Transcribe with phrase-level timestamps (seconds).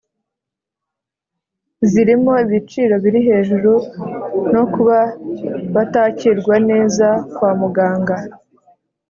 [1.91, 3.71] zirimo ibiciro biri hejuru
[4.53, 4.99] no kuba
[5.73, 8.15] batakirwa neza kwa muganga.